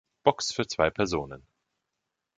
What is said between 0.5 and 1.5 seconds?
für zwei Personen.